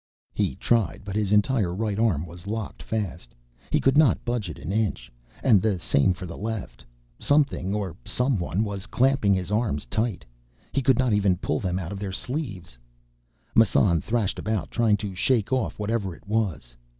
He 0.33 0.55
tried, 0.55 1.03
but 1.05 1.15
his 1.15 1.31
entire 1.31 1.75
right 1.75 1.99
arm 1.99 2.25
was 2.25 2.47
locked 2.47 2.81
fast. 2.81 3.35
He 3.69 3.79
could 3.79 3.95
not 3.95 4.25
budge 4.25 4.49
it 4.49 4.57
an 4.57 4.71
inch. 4.71 5.11
And 5.43 5.61
the 5.61 5.77
same 5.77 6.15
for 6.15 6.25
the 6.25 6.39
left. 6.39 6.83
Something, 7.19 7.75
or 7.75 7.95
someone, 8.03 8.63
was 8.63 8.87
clamping 8.87 9.35
his 9.35 9.51
arms 9.51 9.85
tight. 9.85 10.25
He 10.71 10.81
could 10.81 10.97
not 10.97 11.13
even 11.13 11.37
pull 11.37 11.59
them 11.59 11.77
out 11.77 11.91
of 11.91 11.99
their 11.99 12.11
sleeves. 12.11 12.79
Massan 13.53 14.01
thrashed 14.01 14.39
about, 14.39 14.71
trying 14.71 14.97
to 14.97 15.13
shake 15.13 15.53
off 15.53 15.77
whatever 15.77 16.15
it 16.15 16.27
was. 16.27 16.75